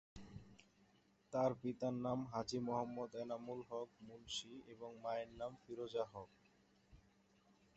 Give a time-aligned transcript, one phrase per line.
[1.33, 6.31] তার পিতার নাম হাজী মোহাম্মদ এনামুল হক মুন্সী এবং মায়ের নাম ফিরোজা হক।